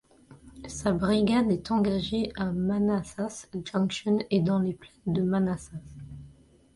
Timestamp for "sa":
0.67-0.93